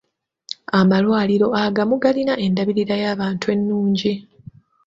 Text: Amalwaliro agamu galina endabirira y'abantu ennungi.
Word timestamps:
Amalwaliro 0.79 1.47
agamu 1.63 1.95
galina 2.03 2.33
endabirira 2.45 2.95
y'abantu 3.03 3.45
ennungi. 3.55 4.13